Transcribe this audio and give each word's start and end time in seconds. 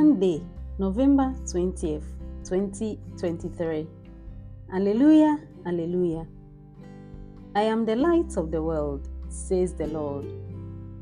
Monday, 0.00 0.42
November 0.78 1.34
20th, 1.44 2.06
2023. 2.48 3.86
Alleluia, 4.72 5.38
Alleluia. 5.66 6.26
I 7.54 7.60
am 7.64 7.84
the 7.84 7.96
light 7.96 8.34
of 8.38 8.50
the 8.50 8.62
world, 8.62 9.10
says 9.28 9.74
the 9.74 9.88
Lord. 9.88 10.24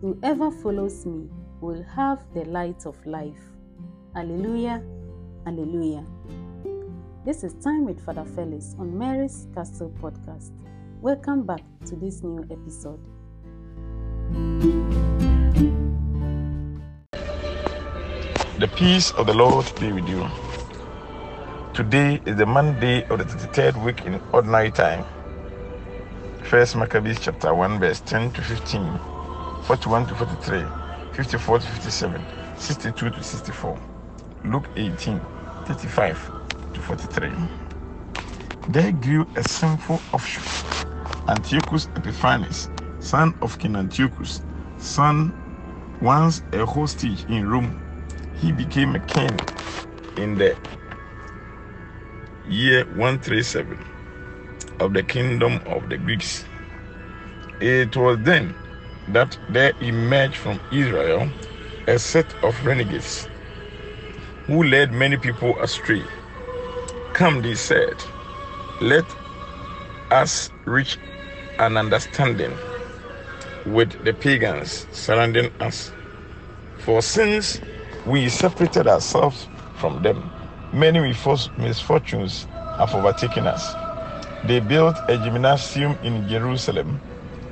Whoever 0.01 0.51
follows 0.51 1.07
me 1.07 1.31
will 1.61 1.85
have 1.85 2.25
the 2.35 2.45
light 2.47 2.87
of 2.87 2.97
life. 3.07 3.39
Alleluia, 4.17 4.83
Alleluia. 5.47 6.05
This 7.25 7.45
is 7.45 7.55
Time 7.63 7.85
with 7.85 8.05
Father 8.05 8.25
Felix 8.25 8.75
on 8.81 8.99
Mary's 8.99 9.47
Castle 9.55 9.95
podcast. 10.03 10.51
Welcome 11.01 11.45
back 11.47 11.63
to 11.87 11.95
this 11.95 12.25
new 12.25 12.45
episode. 12.51 12.99
The 18.59 18.67
peace 18.67 19.13
of 19.13 19.29
the 19.29 19.35
Lord 19.35 19.71
be 19.79 19.93
with 19.93 20.09
you. 20.09 20.29
Today 21.75 22.21
is 22.27 22.35
the 22.35 22.45
Monday 22.45 23.05
of 23.05 23.19
the 23.21 23.25
33rd 23.25 23.85
week 23.85 24.05
in 24.05 24.21
ordinary 24.33 24.73
time. 24.73 25.05
First 26.43 26.75
Maccabees 26.75 27.21
chapter 27.21 27.55
1, 27.55 27.79
verse 27.79 28.01
10 28.01 28.33
to 28.33 28.43
15, 28.43 28.99
41 29.63 30.07
to 30.09 30.15
43, 30.17 30.65
54 31.13 31.59
to 31.61 31.67
57, 31.69 32.25
62 32.57 33.11
to 33.11 33.23
64. 33.23 33.79
Luke 34.47 34.69
18, 34.75 35.21
35 35.67 36.33
to 36.75 36.81
43. 36.81 37.31
There 38.71 38.91
grew 38.91 39.25
a 39.37 39.49
sinful 39.49 40.01
offshoot, 40.13 40.75
Antiochus 41.29 41.87
Epiphanes, 41.95 42.71
son 42.99 43.39
of 43.41 43.57
King 43.61 43.77
Antiochus, 43.77 44.41
son 44.79 45.33
once 46.03 46.43
a 46.53 46.67
hostage 46.67 47.25
in 47.29 47.49
Rome 47.49 47.88
he 48.41 48.53
became 48.53 48.95
a 48.97 49.01
king 49.01 49.41
in 50.17 50.37
the 50.39 50.57
year 52.49 52.85
137 52.87 53.79
of 54.81 54.95
the 54.95 55.03
kingdom 55.03 55.61
of 55.67 55.89
the 55.91 55.99
Greeks. 55.99 56.45
It 57.61 57.97
was 57.97 58.19
then 58.23 58.55
that 59.09 59.39
there 59.51 59.73
emerged 59.81 60.37
from 60.37 60.61
Israel 60.73 61.29
a 61.89 61.99
set 61.99 62.35
of 62.45 62.55
renegades 62.65 63.29
who 64.47 64.65
led 64.65 64.93
many 64.93 65.17
people 65.19 65.59
astray. 65.61 66.05
Come, 67.15 67.43
they 67.43 67.55
said, 67.55 68.05
let 68.81 69.05
us 70.11 70.51
reach 70.67 70.99
an 71.59 71.77
understanding 71.77 72.57
with 73.67 74.05
the 74.05 74.15
pagans 74.15 74.87
surrounding 74.93 75.51
us. 75.61 75.93
For 76.79 77.03
since 77.03 77.61
we 78.09 78.29
separated 78.31 78.87
ourselves 78.89 79.49
from 79.77 80.03
them. 80.03 80.31
Many 80.73 81.01
misfortunes 81.59 82.47
have 82.79 82.95
overtaken 82.95 83.47
us. 83.47 83.75
They 84.47 84.61
built 84.61 84.97
a 85.09 85.19
gymnasium 85.19 85.99
in 86.03 86.29
Jerusalem, 86.29 87.01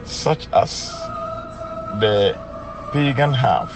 such 0.05 0.49
as 0.53 0.91
the 2.01 2.34
pagan 2.93 3.33
have, 3.34 3.71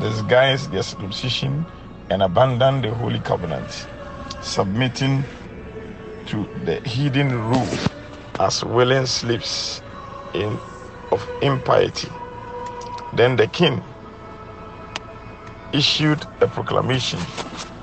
disguised 0.00 0.72
their 0.72 0.82
circumcision 0.82 1.66
and 2.10 2.22
abandoned 2.22 2.84
the 2.84 2.94
holy 2.94 3.20
covenant, 3.20 3.86
submitting 4.42 5.24
to 6.26 6.48
the 6.64 6.80
hidden 6.84 7.30
rule 7.48 7.78
as 8.38 8.64
willing 8.64 9.06
slaves 9.06 9.80
in, 10.34 10.58
of 11.12 11.26
impiety. 11.42 12.08
Then 13.14 13.36
the 13.36 13.48
king 13.48 13.82
issued 15.72 16.26
a 16.40 16.48
proclamation 16.48 17.20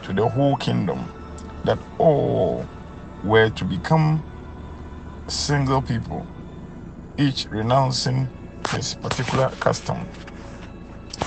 to 0.03 0.13
the 0.13 0.27
whole 0.27 0.57
kingdom 0.57 1.11
that 1.63 1.79
all 1.99 2.69
were 3.23 3.49
to 3.51 3.65
become 3.65 4.25
single 5.29 5.81
people, 5.81 6.29
each 7.17 7.47
renouncing 7.51 8.31
his 8.71 8.95
particular 8.95 9.49
custom. 9.59 10.09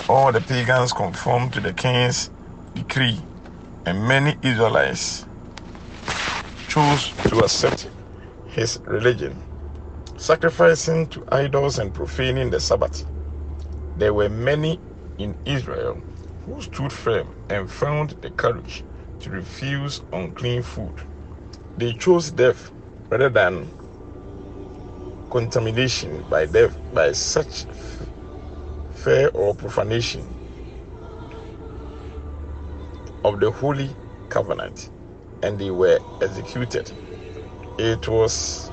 All 0.08 0.32
the 0.32 0.40
pagans 0.42 0.92
conformed 0.92 1.52
to 1.54 1.60
the 1.60 1.74
king's 1.74 2.30
decree, 2.74 3.20
and 3.86 4.06
many 4.08 4.36
Israelites 4.42 5.26
chose 6.68 7.12
to 7.28 7.40
accept 7.40 7.90
his 8.44 8.80
religion, 8.86 9.42
sacrificing 10.18 11.08
to 11.08 11.24
idols 11.32 11.78
and 11.78 11.94
profaning 11.94 12.50
the 12.50 12.60
Sabbath. 12.60 13.06
There 13.96 14.14
were 14.14 14.30
many 14.30 14.80
in 15.18 15.36
Israel 15.44 16.02
who 16.50 16.60
stood 16.60 16.92
firm 16.92 17.28
and 17.48 17.70
found 17.70 18.10
the 18.22 18.30
courage 18.30 18.82
to 19.20 19.30
refuse 19.30 20.02
unclean 20.12 20.62
food. 20.62 20.92
They 21.76 21.92
chose 21.92 22.30
death 22.32 22.72
rather 23.08 23.28
than 23.28 23.70
contamination 25.30 26.24
by 26.28 26.46
death 26.46 26.76
by 26.92 27.12
such 27.12 27.66
fair 28.90 29.30
or 29.30 29.54
profanation 29.54 30.24
of 33.24 33.38
the 33.38 33.50
holy 33.50 33.90
covenant, 34.28 34.90
and 35.42 35.58
they 35.58 35.70
were 35.70 36.00
executed. 36.20 36.90
It 37.78 38.08
was 38.08 38.70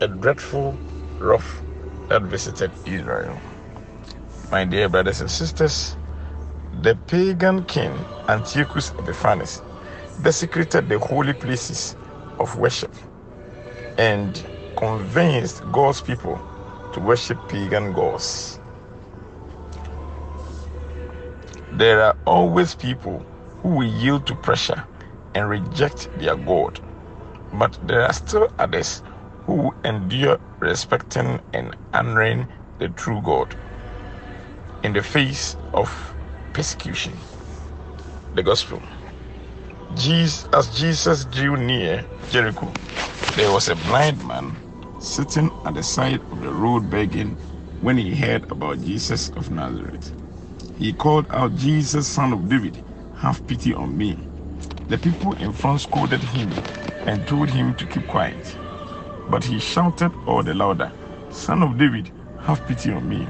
a 0.00 0.06
dreadful 0.06 0.78
wrath 1.18 1.62
that 2.08 2.22
visited 2.22 2.70
Israel. 2.86 3.40
My 4.52 4.64
dear 4.64 4.88
brothers 4.88 5.20
and 5.20 5.30
sisters, 5.30 5.96
the 6.82 6.96
pagan 7.08 7.64
king 7.64 7.92
Antiochus 8.28 8.92
Epiphanes 8.98 9.62
desecrated 10.22 10.88
the 10.88 10.98
holy 10.98 11.34
places 11.34 11.96
of 12.38 12.56
worship 12.58 12.92
and 13.98 14.44
convinced 14.76 15.62
God's 15.72 16.00
people 16.02 16.40
to 16.94 17.00
worship 17.00 17.38
pagan 17.48 17.92
gods. 17.92 18.60
There 21.72 22.02
are 22.02 22.16
always 22.26 22.74
people 22.74 23.24
who 23.62 23.70
will 23.70 23.88
yield 23.88 24.26
to 24.26 24.36
pressure 24.36 24.84
and 25.34 25.48
reject 25.48 26.08
their 26.18 26.36
God, 26.36 26.80
but 27.52 27.78
there 27.82 28.02
are 28.02 28.12
still 28.14 28.48
others 28.58 29.02
who 29.46 29.72
endure 29.84 30.38
respecting 30.60 31.40
and 31.52 31.76
honoring 31.94 32.48
the 32.80 32.88
true 32.90 33.22
God 33.22 33.54
in 34.84 34.92
the 34.94 35.02
face 35.02 35.56
of 35.74 36.14
persecution. 36.54 37.12
The 38.34 38.42
Gospel. 38.42 38.80
Jesus, 39.96 40.48
as 40.52 40.70
Jesus 40.78 41.24
drew 41.26 41.56
near 41.56 42.06
Jericho, 42.30 42.72
there 43.36 43.52
was 43.52 43.68
a 43.68 43.74
blind 43.88 44.24
man 44.26 44.56
sitting 45.00 45.50
at 45.66 45.74
the 45.74 45.82
side 45.82 46.20
of 46.30 46.40
the 46.40 46.52
road 46.52 46.88
begging 46.88 47.36
when 47.80 47.98
he 47.98 48.14
heard 48.14 48.50
about 48.50 48.80
Jesus 48.80 49.30
of 49.30 49.50
Nazareth. 49.50 50.12
He 50.78 50.92
called 50.92 51.26
out, 51.30 51.54
Jesus, 51.56 52.06
son 52.08 52.32
of 52.32 52.48
David, 52.48 52.78
have 53.16 53.46
pity 53.46 53.74
on 53.74 53.96
me. 53.96 54.18
The 54.88 54.98
people 54.98 55.34
in 55.34 55.52
front 55.52 55.80
scolded 55.80 56.20
him 56.20 56.50
and 57.06 57.26
told 57.26 57.50
him 57.50 57.74
to 57.76 57.86
keep 57.86 58.06
quiet. 58.06 58.56
But 59.28 59.44
he 59.44 59.58
shouted 59.58 60.12
all 60.26 60.42
the 60.42 60.54
louder, 60.54 60.92
Son 61.30 61.62
of 61.62 61.78
David, 61.78 62.10
have 62.40 62.64
pity 62.66 62.92
on 62.92 63.08
me. 63.08 63.26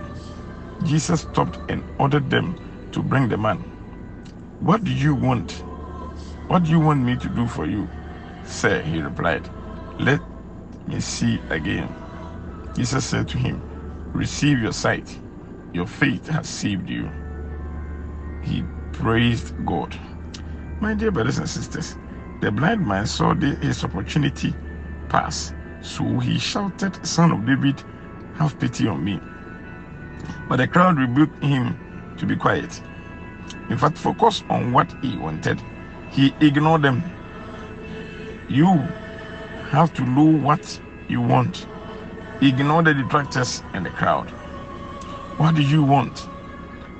Jesus 0.84 1.22
stopped 1.22 1.58
and 1.70 1.82
ordered 1.98 2.28
them 2.28 2.58
to 2.94 3.02
bring 3.02 3.28
the 3.28 3.36
man. 3.36 3.58
What 4.60 4.84
do 4.84 4.92
you 4.92 5.14
want? 5.14 5.64
What 6.48 6.64
do 6.64 6.70
you 6.70 6.80
want 6.80 7.02
me 7.02 7.16
to 7.16 7.28
do 7.30 7.46
for 7.48 7.66
you? 7.66 7.88
Sir, 8.46 8.82
he 8.82 9.00
replied, 9.00 9.48
Let 9.98 10.20
me 10.86 11.00
see 11.00 11.40
again. 11.50 11.94
Jesus 12.76 13.04
said 13.06 13.28
to 13.30 13.38
him, 13.38 13.62
Receive 14.14 14.60
your 14.60 14.72
sight. 14.72 15.18
Your 15.74 15.86
faith 15.86 16.28
has 16.28 16.48
saved 16.48 16.88
you. 16.88 17.10
He 18.44 18.64
praised 18.92 19.54
God. 19.66 19.96
My 20.80 20.94
dear 20.94 21.10
brothers 21.10 21.38
and 21.38 21.48
sisters, 21.50 21.96
the 22.42 22.52
blind 22.52 22.86
man 22.86 23.06
saw 23.06 23.34
his 23.34 23.84
opportunity 23.84 24.54
pass, 25.08 25.52
so 25.82 26.18
he 26.20 26.38
shouted, 26.38 27.04
Son 27.06 27.32
of 27.32 27.46
David, 27.46 27.82
have 28.34 28.58
pity 28.60 28.88
on 28.88 29.04
me. 29.04 29.20
But 30.48 30.56
the 30.56 30.68
crowd 30.68 30.98
rebuked 30.98 31.42
him 31.42 31.78
to 32.18 32.26
be 32.26 32.36
quiet. 32.36 32.80
In 33.70 33.78
fact, 33.78 33.98
focus 33.98 34.42
on 34.50 34.72
what 34.72 34.92
he 35.02 35.16
wanted. 35.16 35.60
He 36.12 36.34
ignored 36.40 36.82
them. 36.82 37.02
You 38.48 38.66
have 39.70 39.92
to 39.94 40.02
know 40.04 40.24
what 40.24 40.80
you 41.08 41.20
want. 41.20 41.66
Ignore 42.40 42.82
the 42.82 42.94
detractors 42.94 43.62
and 43.72 43.86
the 43.86 43.90
crowd. 43.90 44.30
What 45.38 45.54
do 45.54 45.62
you 45.62 45.82
want? 45.82 46.28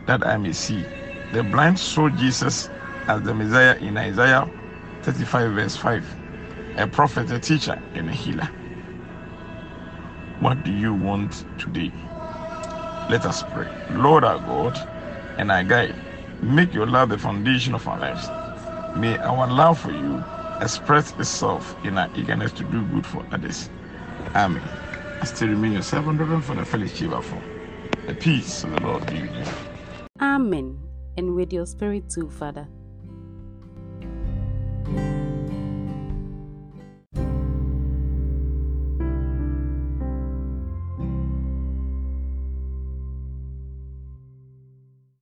That 0.07 0.27
I 0.27 0.37
may 0.39 0.53
see. 0.53 0.85
The 1.33 1.43
blind 1.43 1.79
saw 1.79 2.09
Jesus 2.09 2.69
as 3.09 3.23
the 3.23 3.35
Messiah 3.35 3.77
in 3.77 3.97
Isaiah 3.97 4.51
35, 5.03 5.53
verse 5.53 5.77
5. 5.77 6.17
A 6.77 6.87
prophet, 6.87 7.31
a 7.31 7.39
teacher, 7.39 7.81
and 7.95 8.09
a 8.09 8.13
healer. 8.13 8.49
What 10.41 10.65
do 10.65 10.73
you 10.73 10.95
want 10.95 11.45
today? 11.59 11.93
Let 13.11 13.25
us 13.27 13.43
pray. 13.53 13.69
Lord 13.91 14.25
our 14.25 14.39
God 14.39 14.77
and 15.39 15.51
our 15.51 15.65
guide, 15.65 15.95
Make 16.43 16.75
your 16.75 16.87
love 16.87 17.09
the 17.09 17.17
foundation 17.17 17.75
of 17.75 17.89
our 17.89 17.99
lives. 17.99 18.29
May 18.99 19.17
our 19.19 19.51
love 19.51 19.79
for 19.79 19.93
you 19.93 20.23
express 20.61 21.13
itself 21.19 21.75
in 21.85 21.97
our 21.97 22.11
eagerness 22.15 22.53
to 22.53 22.65
do 22.65 22.85
good 22.89 23.07
for 23.07 23.25
others. 23.33 23.71
Amen. 24.35 24.63
I 25.21 25.25
still 25.25 25.49
remain 25.49 25.73
your 25.73 25.83
servant, 25.83 26.21
Reverend 26.21 26.45
for 26.45 26.55
the 26.55 26.65
fellowship 26.65 27.13
of 27.13 27.27
the 28.07 28.15
peace 28.15 28.63
of 28.65 28.73
the 28.73 28.81
Lord 28.83 29.07
be 29.07 29.23
with 29.23 29.35
you. 29.35 29.45
Amen. 30.21 30.79
And 31.17 31.35
with 31.35 31.53
your 31.53 31.65
spirit 31.65 32.11
too, 32.11 32.29
Father. 32.29 32.69